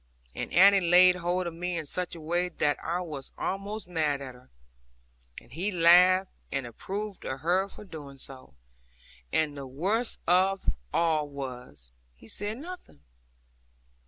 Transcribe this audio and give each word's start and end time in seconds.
And 0.33 0.51
Annie 0.51 0.81
laid 0.81 1.17
hold 1.17 1.45
of 1.45 1.53
me 1.53 1.77
in 1.77 1.85
such 1.85 2.15
a 2.15 2.19
way 2.19 2.49
that 2.49 2.83
I 2.83 3.01
was 3.01 3.31
almost 3.37 3.87
mad 3.87 4.19
with 4.19 4.29
her. 4.31 4.49
And 5.39 5.51
he 5.53 5.71
laughed, 5.71 6.31
and 6.51 6.65
approved 6.65 7.23
her 7.23 7.67
for 7.67 7.85
doing 7.85 8.17
so. 8.17 8.55
And 9.31 9.55
the 9.55 9.67
worst 9.67 10.17
of 10.25 10.61
all 10.91 11.29
was 11.29 11.91
he 12.15 12.27
said 12.27 12.57
nothing. 12.57 13.01